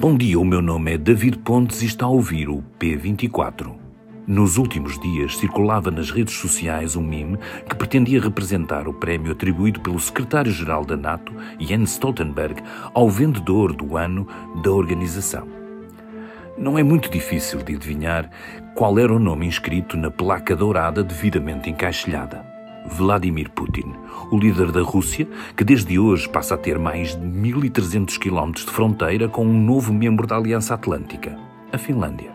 [0.00, 3.74] Bom dia, o meu nome é David Pontes e está a ouvir o P24.
[4.28, 7.36] Nos últimos dias circulava nas redes sociais um meme
[7.68, 12.62] que pretendia representar o prémio atribuído pelo secretário-geral da NATO, Jens Stoltenberg,
[12.94, 14.24] ao vendedor do ano
[14.62, 15.48] da organização.
[16.56, 18.30] Não é muito difícil de adivinhar
[18.76, 22.57] qual era o nome inscrito na placa dourada devidamente encaixilhada.
[22.88, 23.92] Vladimir Putin,
[24.30, 28.72] o líder da Rússia, que desde hoje passa a ter mais de 1.300 quilómetros de
[28.72, 31.38] fronteira com um novo membro da Aliança Atlântica,
[31.72, 32.32] a Finlândia.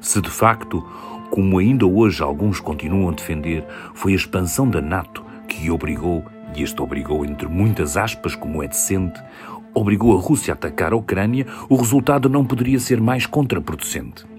[0.00, 0.82] Se de facto,
[1.30, 6.24] como ainda hoje alguns continuam a defender, foi a expansão da NATO que obrigou,
[6.56, 9.20] e este obrigou entre muitas aspas, como é decente,
[9.72, 14.33] obrigou a Rússia a atacar a Ucrânia, o resultado não poderia ser mais contraproducente.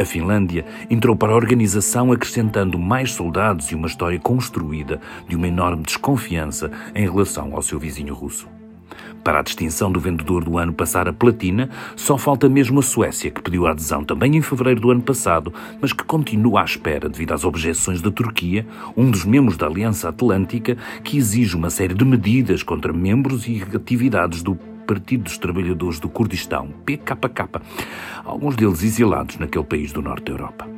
[0.00, 5.46] A Finlândia entrou para a organização acrescentando mais soldados e uma história construída de uma
[5.46, 8.48] enorme desconfiança em relação ao seu vizinho russo.
[9.22, 13.30] Para a distinção do vendedor do ano passar a platina, só falta mesmo a Suécia,
[13.30, 15.52] que pediu a adesão também em fevereiro do ano passado,
[15.82, 18.66] mas que continua à espera devido às objeções da Turquia,
[18.96, 23.62] um dos membros da Aliança Atlântica, que exige uma série de medidas contra membros e
[23.74, 24.58] atividades do
[24.90, 27.60] Partido dos Trabalhadores do Kurdistão, PKK,
[28.24, 30.68] alguns deles exilados naquele país do norte da Europa.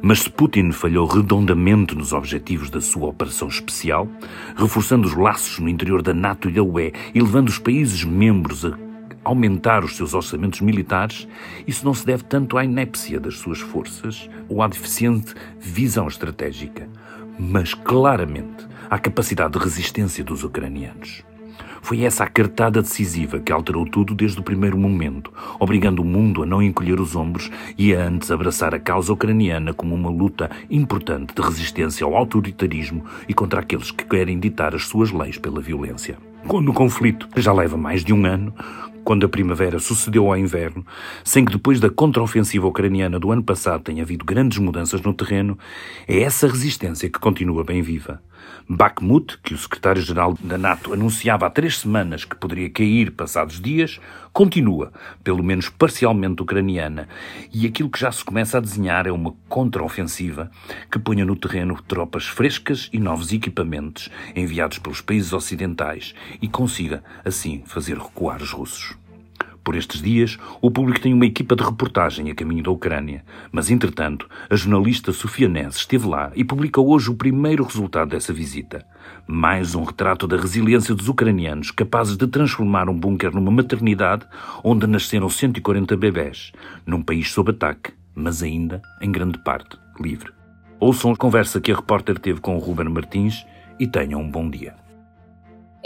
[0.00, 4.08] Mas se Putin falhou redondamente nos objetivos da sua operação especial,
[4.56, 8.64] reforçando os laços no interior da NATO e da UE e levando os países membros
[8.64, 8.78] a
[9.22, 11.28] aumentar os seus orçamentos militares,
[11.66, 16.88] isso não se deve tanto à inépcia das suas forças ou à deficiente visão estratégica,
[17.38, 21.22] mas claramente à capacidade de resistência dos ucranianos.
[21.84, 26.42] Foi essa a cartada decisiva que alterou tudo desde o primeiro momento, obrigando o mundo
[26.42, 30.50] a não encolher os ombros e a antes abraçar a causa ucraniana como uma luta
[30.70, 35.60] importante de resistência ao autoritarismo e contra aqueles que querem ditar as suas leis pela
[35.60, 36.16] violência.
[36.48, 38.54] Quando o conflito já leva mais de um ano,
[39.04, 40.86] quando a primavera sucedeu ao inverno,
[41.22, 45.58] sem que depois da contraofensiva ucraniana do ano passado tenha havido grandes mudanças no terreno,
[46.08, 48.22] é essa resistência que continua bem viva.
[48.68, 54.00] Bakhmut, que o secretário-geral da NATO anunciava há três semanas que poderia cair passados dias,
[54.32, 57.08] continua, pelo menos parcialmente ucraniana,
[57.52, 60.50] e aquilo que já se começa a desenhar é uma contraofensiva
[60.90, 67.04] que ponha no terreno tropas frescas e novos equipamentos enviados pelos países ocidentais e consiga,
[67.24, 69.03] assim, fazer recuar os russos.
[69.64, 73.70] Por estes dias, o público tem uma equipa de reportagem a caminho da Ucrânia, mas
[73.70, 78.84] entretanto, a jornalista Sofia Ness esteve lá e publica hoje o primeiro resultado dessa visita.
[79.26, 84.26] Mais um retrato da resiliência dos ucranianos capazes de transformar um bunker numa maternidade
[84.62, 86.52] onde nasceram 140 bebés,
[86.84, 90.30] num país sob ataque, mas ainda, em grande parte, livre.
[90.78, 93.46] Ouçam a conversa que a repórter teve com o Ruben Martins
[93.80, 94.83] e tenham um bom dia.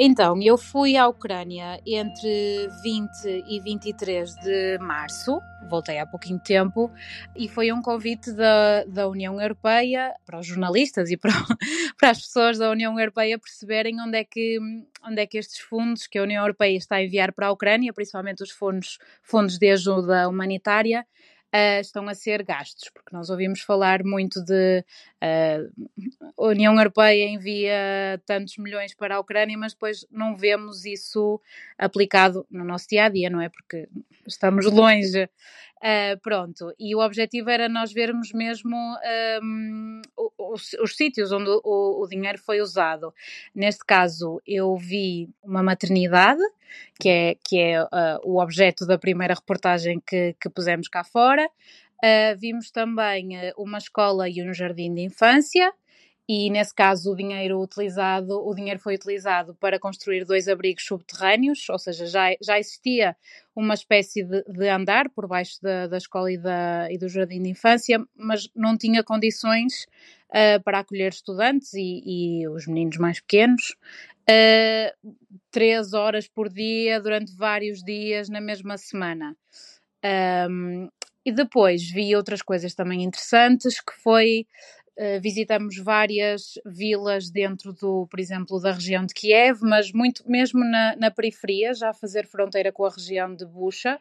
[0.00, 6.88] Então, eu fui à Ucrânia entre 20 e 23 de março, voltei há pouquinho tempo,
[7.34, 11.32] e foi um convite da, da União Europeia para os jornalistas e para,
[11.98, 14.60] para as pessoas da União Europeia perceberem onde é, que,
[15.02, 17.92] onde é que estes fundos que a União Europeia está a enviar para a Ucrânia,
[17.92, 21.04] principalmente os fundos, fundos de ajuda humanitária,
[21.54, 24.84] uh, estão a ser gastos, porque nós ouvimos falar muito de
[25.22, 25.88] uh,
[26.36, 31.40] a União Europeia envia tantos milhões para a Ucrânia, mas depois não vemos isso
[31.76, 33.48] aplicado no nosso dia a dia, não é?
[33.48, 33.88] Porque
[34.26, 35.28] estamos longe
[35.78, 38.76] Uh, pronto, e o objetivo era nós vermos mesmo
[39.40, 40.02] um,
[40.52, 43.12] os, os, sítios onde o, o, dinheiro foi usado.
[43.54, 46.42] Neste caso, eu vi uma maternidade,
[47.00, 47.88] que é, que é uh,
[48.24, 51.48] o objeto da primeira reportagem que, que pusemos cá fora.
[52.04, 55.72] Uh, vimos também uma escola e um jardim de infância
[56.28, 61.66] e nesse caso o dinheiro utilizado, o dinheiro foi utilizado para construir dois abrigos subterrâneos,
[61.70, 63.16] ou seja, já, já existia
[63.56, 67.42] uma espécie de, de andar por baixo da, da escola e, da, e, do jardim
[67.42, 69.84] de infância, mas não tinha condições
[70.28, 73.74] uh, para acolher estudantes e, e, os meninos mais pequenos.
[74.28, 75.14] Uh,
[75.50, 79.34] três horas por dia, durante vários dias, na mesma semana.
[80.50, 80.88] Um,
[81.24, 84.46] e depois vi outras coisas também interessantes, que foi
[85.20, 90.96] visitamos várias vilas dentro do, por exemplo, da região de Kiev, mas muito mesmo na,
[90.96, 94.00] na periferia, já a fazer fronteira com a região de Bucha.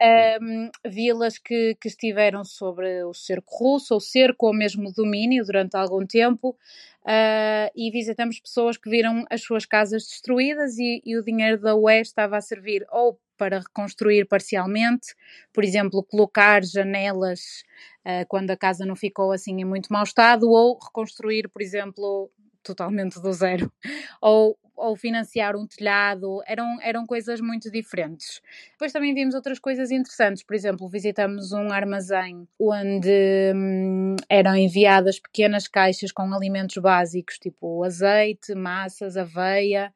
[0.00, 5.76] Um, vilas que, que, estiveram sobre o cerco russo, ou cerco ou mesmo domínio durante
[5.76, 11.24] algum tempo, uh, e visitamos pessoas que viram as suas casas destruídas e, e o
[11.24, 15.14] dinheiro da UE estava a servir ou para reconstruir parcialmente,
[15.52, 17.62] por exemplo, colocar janelas
[18.04, 22.30] uh, quando a casa não ficou assim em muito mau estado, ou reconstruir, por exemplo,
[22.62, 23.72] totalmente do zero,
[24.20, 28.40] ou ou financiar um telhado, eram, eram coisas muito diferentes.
[28.72, 35.18] Depois também vimos outras coisas interessantes, por exemplo, visitamos um armazém onde hum, eram enviadas
[35.18, 39.92] pequenas caixas com alimentos básicos, tipo azeite, massas, aveia,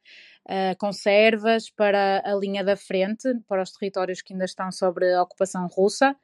[0.49, 5.23] uh, conservas para a linha da frente, para os territórios que ainda estão sobre a
[5.23, 6.17] ocupação russa.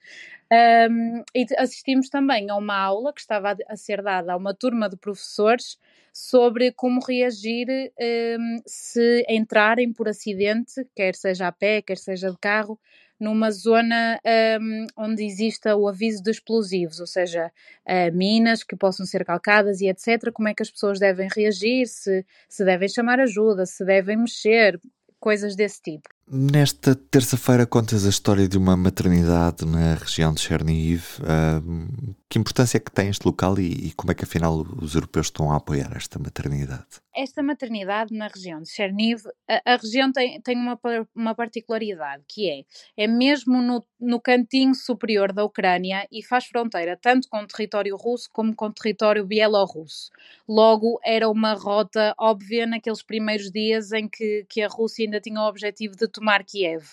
[0.51, 4.89] Um, e assistimos também a uma aula que estava a, ser dada a uma turma
[4.89, 5.79] de professores
[6.13, 12.39] sobre como reagir um, se entrarem por acidente, quer seja a pé, quer seja de
[12.39, 12.81] carro,
[13.19, 14.21] numa zona
[14.61, 17.51] um, onde exista o aviso de explosivos, ou seja,
[17.87, 20.31] uh, minas que possam ser calcadas e etc.
[20.33, 24.81] Como é que as pessoas devem reagir, se, se devem chamar ajuda, se devem mexer,
[25.21, 26.09] coisas desse tipo.
[26.31, 31.03] Nesta terça-feira contas a história de uma maternidade na região de Chernihiv.
[31.21, 34.95] Uh, que importância é que tem este local e, e, como é que afinal os
[34.95, 36.87] europeus estão a apoiar esta maternidade?
[37.21, 40.79] Esta maternidade na região de Cherniv, a, a região tem, tem uma,
[41.17, 42.63] uma particularidade que é,
[42.97, 47.97] é mesmo no, no cantinho superior da Ucrânia e faz fronteira tanto com o território
[47.97, 50.13] russo como com o território bielorrusso.
[50.49, 55.41] Logo, era uma rota óbvia naqueles primeiros dias em que, que a Rússia ainda tinha
[55.41, 56.85] o objetivo de tomar Kiev.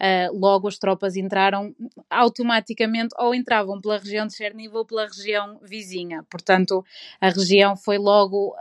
[0.00, 1.74] Uh, logo as tropas entraram
[2.08, 6.22] automaticamente ou entravam pela região de Cherniv ou pela região vizinha.
[6.30, 6.84] Portanto,
[7.20, 8.54] a região foi logo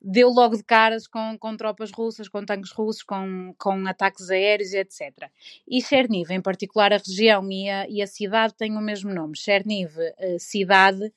[0.00, 4.72] deu logo de caras com, com tropas russas, com tanques russos, com, com ataques aéreos,
[4.72, 5.30] etc.
[5.68, 9.36] E Cherniv, em particular a região e a, e a cidade têm o mesmo nome.
[9.36, 11.12] Cherniv, uh, cidade,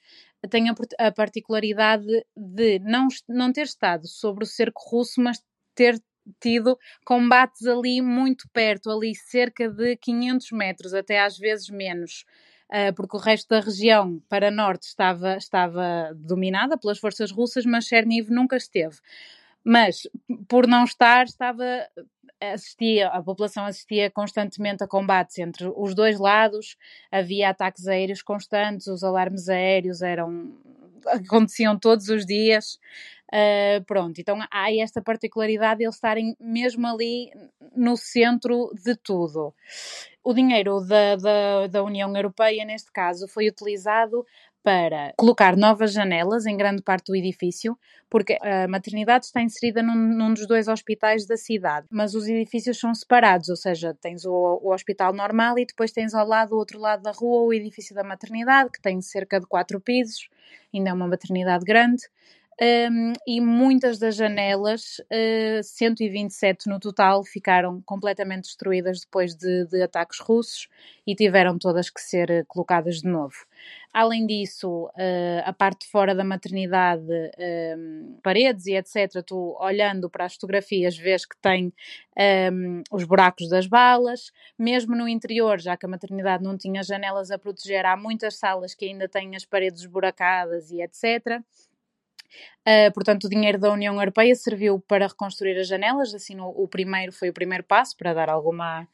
[0.49, 5.41] tem a, a, particularidade de não, não ter estado sobre o cerco russo, mas
[5.73, 6.01] ter
[6.41, 12.25] tido combates ali muito perto, ali cerca de 500 metros, até às vezes menos.
[12.73, 17.85] Uh, porque o resto da região para norte estava, estava dominada pelas forças russas, mas
[17.85, 18.97] Cherniv nunca esteve.
[19.63, 20.07] Mas
[20.47, 21.63] por não estar, estava
[22.51, 26.75] assistia, a população assistia constantemente a combates entre os dois lados,
[27.11, 30.57] havia ataques aéreos constantes, os alarmes aéreos eram
[31.05, 32.79] aconteciam todos os dias.
[33.33, 37.31] Uh, pronto, então há esta particularidade de eles estarem mesmo ali
[37.75, 39.53] no centro de tudo.
[40.23, 44.25] O dinheiro da, da, da União Europeia, neste caso, foi utilizado
[44.63, 47.77] para colocar novas janelas em grande parte do edifício,
[48.09, 52.79] porque a maternidade está inserida num, num, dos dois hospitais da cidade, mas os edifícios
[52.79, 54.31] são separados, ou seja, tens o,
[54.63, 57.93] o, hospital normal e depois tens ao lado, do outro lado da rua, o edifício
[57.93, 60.29] da maternidade, que tem cerca de quatro pisos,
[60.73, 62.03] ainda é uma maternidade grande
[62.61, 69.65] um, e muitas das janelas, uh, ah, 127 no total, ficaram completamente destruídas depois de,
[69.65, 70.67] de, ataques russos
[71.05, 73.35] e tiveram todas que ser uh, colocadas de novo.
[73.91, 77.03] Além disso, uh, a parte fora da maternidade,
[78.23, 81.71] paredes e etc., tu olhando para as fotografias vês que tem
[82.51, 87.29] um, os buracos das balas, mesmo no interior, já que a maternidade não tinha janelas
[87.31, 91.43] a proteger, há muitas salas que ainda têm as paredes esburacadas e etc.,
[92.67, 96.67] Uh, portanto, o dinheiro da União Europeia serviu para reconstruir as janelas, assim o, o
[96.67, 98.87] primeiro foi o primeiro passo para dar alguma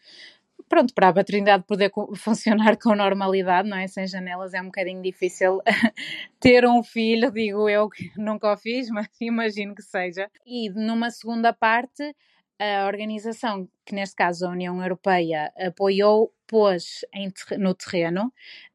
[0.68, 3.88] pronto, para a maternidade poder funcionar com normalidade, não é?
[3.88, 5.62] Sem janelas é um bocadinho difícil
[6.40, 10.30] ter um filho, digo eu que nunca o fiz, mas imagino que seja.
[10.46, 12.16] E numa segunda parte,
[12.60, 18.34] a organização, que neste caso a União Europeia apoiou, pôs em, no terreno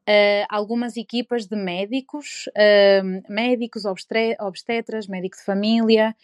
[0.08, 6.16] uh, algumas equipas de médicos, uh, médicos, obstetras, médico de família,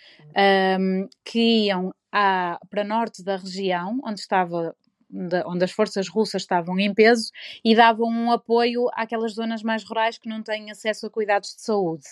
[0.78, 4.74] um, que iam à, para norte da região, onde estava
[5.44, 7.32] onde as forças russas estavam em peso
[7.64, 11.62] e davam um apoio àquelas zonas mais rurais que não têm acesso a cuidados de
[11.62, 12.04] saúde.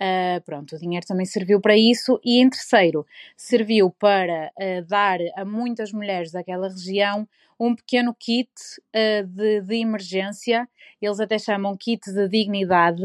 [0.00, 2.18] Uh, pronto, o dinheiro também serviu para isso.
[2.24, 7.28] E em terceiro, serviu para uh, dar a muitas mulheres daquela região
[7.58, 8.50] um pequeno kit
[8.96, 10.66] uh, de, de, emergência,
[11.00, 13.02] eles até chamam kit de dignidade,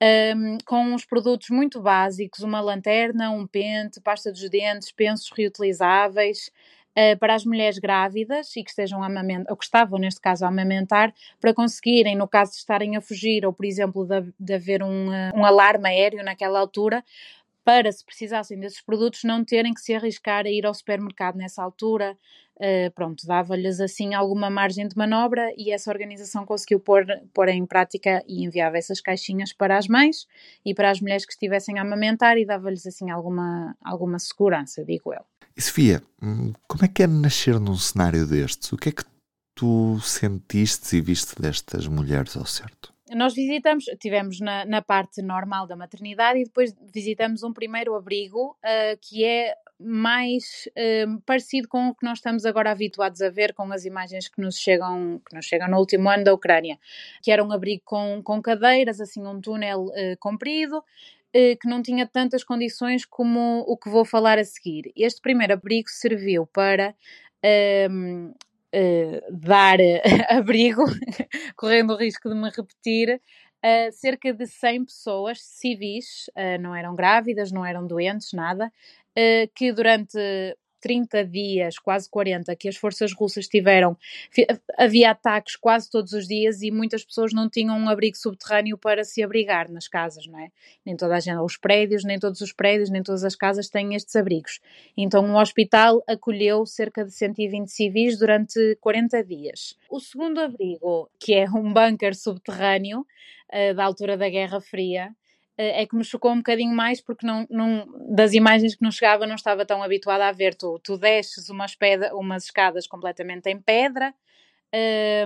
[0.00, 6.52] um, com uns produtos muito básicos, uma lanterna, um pente, pasta dos dentes, pensos reutilizáveis,
[6.98, 10.44] uh, para as mulheres grávidas e que estejam a amamentar, ou que estavam neste caso
[10.44, 14.54] a amamentar, para conseguirem, no caso de estarem a fugir, ou por exemplo de, de
[14.54, 17.04] haver um, uh, um alarme aéreo naquela altura,
[17.64, 21.62] para, se precisassem desses produtos, não terem que se arriscar a ir ao supermercado nessa
[21.62, 22.16] altura.
[22.56, 27.64] Uh, pronto, dava-lhes assim alguma margem de manobra e essa organização conseguiu pôr, pôr em
[27.66, 30.26] prática e enviava essas caixinhas para as mães
[30.64, 35.12] e para as mulheres que estivessem a amamentar e dava-lhes assim alguma, alguma segurança, digo
[35.12, 35.22] eu.
[35.58, 38.70] E Sofia, hum, como é que é nascer num cenário destes?
[38.70, 39.02] O que é que
[39.56, 42.94] tu sentiste e viste destas mulheres ao certo?
[43.14, 48.50] nós visitamos, tivemos na, na, parte normal da maternidade e depois visitamos um primeiro abrigo
[48.50, 53.54] uh, que é mais uh, parecido com o que nós estamos agora habituados a ver
[53.54, 56.78] com as imagens que nos chegam, que nos chegam no último ano da Ucrânia,
[57.22, 60.82] que era um abrigo com, com cadeiras, assim um túnel uh, comprido,
[61.32, 64.92] que não tinha tantas condições como o que vou falar a seguir.
[64.96, 66.94] Este primeiro abrigo serviu para
[67.42, 68.32] ehm,
[69.30, 69.78] dar
[70.30, 70.84] abrigo,
[71.56, 73.20] correndo o risco de me repetir,
[73.64, 79.50] uh, cerca de 100 pessoas civis, uh, não eram grávidas, não eram doentes, nada, uh,
[79.54, 80.18] que durante
[80.80, 83.96] 30 dias, quase 40, que as forças russas tiveram,
[84.76, 89.04] havia ataques quase todos os dias e muitas pessoas não tinham um abrigo subterrâneo para
[89.04, 90.50] se abrigar nas casas, não é?
[90.84, 93.94] Nem toda a gente, os prédios, nem todos os prédios, nem todas as casas têm
[93.94, 94.60] estes abrigos.
[94.96, 99.76] Então um hospital acolheu cerca de 120 civis durante 40 dias.
[99.90, 105.10] O segundo abrigo, que é um bunker subterrâneo, uh, da altura da Guerra Fria,
[105.58, 109.26] é que me chocou um bocadinho mais porque não, não, das imagens que não chegava
[109.26, 110.54] não estava tão habituada a ver.
[110.54, 114.14] Tu, tu desces umas, pedra, umas escadas completamente em pedra,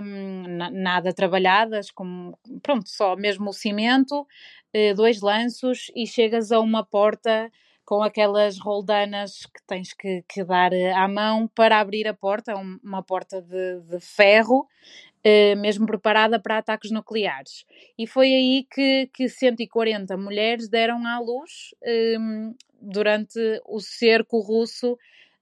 [0.03, 6.61] um, nada trabalhadas, como, pronto, só mesmo o cimento, uh, dois lanços e chegas a
[6.61, 7.51] uma porta
[7.85, 12.55] com aquelas roldanas que tens que, que dar eh, à mão para abrir a porta,
[12.55, 14.69] uma porta de, de ferro,
[15.25, 17.65] Uh, mesmo preparada para ataques nucleares.
[17.97, 24.99] E foi aí que, que 140 mulheres deram à luz ehm, durante o cerco russo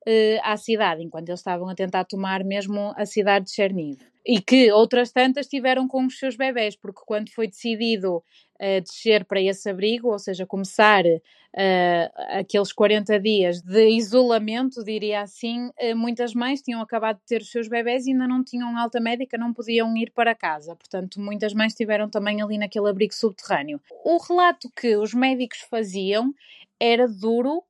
[0.06, 3.98] uh, à cidade, enquanto eles estavam a tentar tomar mesmo a cidade de Cherniv.
[4.26, 8.22] E que outras tantas tiveram com os seus bebés, porque quando foi decidido
[8.60, 15.22] uh, descer para esse abrigo, ou seja, começar uh, aqueles 40 dias de isolamento, diria
[15.22, 18.76] assim, uh, muitas mães tinham acabado de ter os seus bebés e ainda não tinham
[18.76, 20.76] alta médica, não podiam ir para casa.
[20.76, 23.80] Portanto, muitas mães estiveram também ali naquele abrigo subterrâneo.
[24.04, 26.34] O relato que os médicos faziam
[26.78, 27.62] era duro,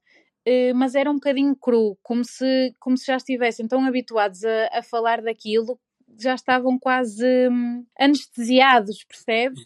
[0.74, 4.82] mas era um bocadinho cru, como se, como se já estivessem tão habituados a, a
[4.82, 5.78] falar daquilo
[6.22, 9.60] já estavam quase hum, anestesiados, percebes?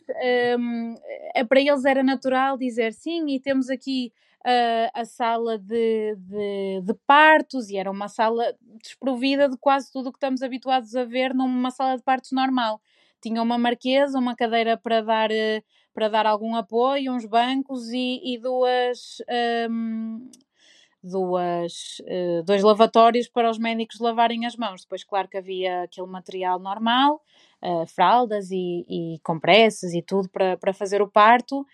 [0.59, 0.95] Um,
[1.35, 4.13] é, para eles era natural dizer sim, e temos aqui
[4.45, 10.09] uh, a sala de, de, de, partos, e era uma sala desprovida de quase tudo
[10.09, 12.81] o que estamos habituados a ver numa sala de partos normal.
[13.23, 18.21] Tinha uma marquesa, uma cadeira para dar, uh, para dar algum apoio, uns bancos e,
[18.23, 19.19] e duas.
[19.71, 20.31] Um,
[21.05, 24.83] duas, uh, dois lavatórios para os médicos lavarem as mãos.
[24.83, 27.21] Depois, claro que havia aquele material normal,
[27.63, 31.67] uh, fraldas e, e compressas e tudo para, para fazer o parto,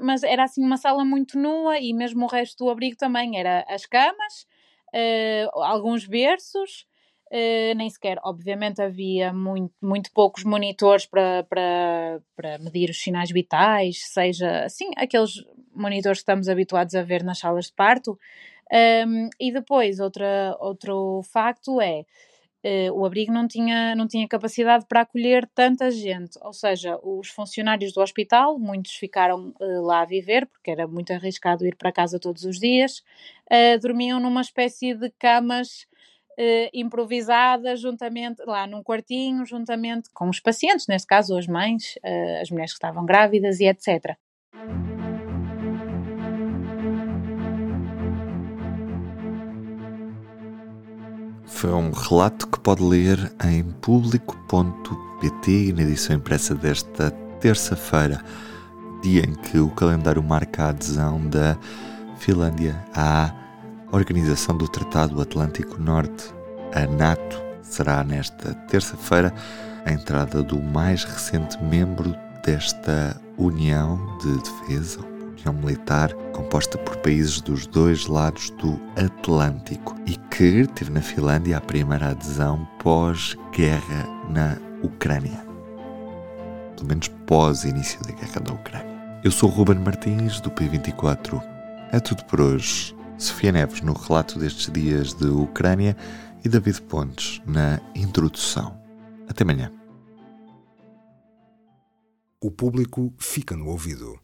[0.00, 3.64] mas era assim uma sala muito nua e mesmo o resto do abrigo também era
[3.68, 4.46] as camas,
[4.94, 6.86] uh, alguns berços.
[7.30, 13.30] Uh, nem sequer, obviamente, havia muito, muito poucos monitores para, para, para medir os sinais
[13.30, 15.32] vitais, seja assim, aqueles
[15.74, 18.18] monitores que estamos habituados a ver nas salas de parto,
[18.72, 22.04] um, e depois, outra, outro facto é
[22.64, 27.28] Uh, o abrigo não tinha, não tinha capacidade para acolher tanta gente, ou seja, os
[27.28, 31.92] funcionários do hospital, muitos ficaram uh, lá a viver, porque era muito arriscado ir para
[31.92, 33.04] casa todos os dias,
[33.50, 35.86] uh, dormiam numa espécie de camas
[36.72, 41.98] improvisadas, juntamente lá num quartinho, juntamente com os pacientes, neste caso as mães,
[42.40, 44.16] as mulheres que estavam grávidas e etc.
[51.48, 58.22] Foi um relato que pode ler em público.pt na edição impressa desta terça-feira,
[59.02, 61.56] dia em que o calendário marca a adesão da
[62.18, 63.32] Finlândia à
[63.90, 66.32] Organização do Tratado Atlântico Norte,
[66.74, 67.42] a NATO.
[67.62, 69.34] Será nesta terça-feira
[69.84, 72.14] a entrada do mais recente membro
[72.44, 75.17] desta União de Defesa,
[75.52, 81.60] Militar, composta por países dos dois lados do Atlântico e que teve na Finlândia a
[81.60, 85.44] primeira adesão pós-guerra na Ucrânia.
[86.76, 88.98] Pelo menos pós-início da guerra da Ucrânia.
[89.24, 91.42] Eu sou Ruben Martins, do P24.
[91.90, 92.96] É tudo por hoje.
[93.18, 95.96] Sofia Neves no relato destes dias de Ucrânia
[96.44, 98.80] e David Pontes na introdução.
[99.28, 99.72] Até amanhã.
[102.40, 104.16] O público fica no ouvido.